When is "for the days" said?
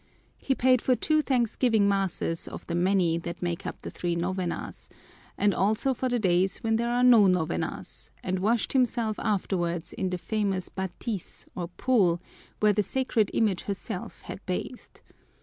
5.93-6.57